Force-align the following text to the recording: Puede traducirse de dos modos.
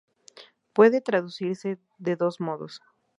Puede 0.73 0.99
traducirse 0.99 1.77
de 1.99 2.15
dos 2.15 2.39
modos. 2.41 2.81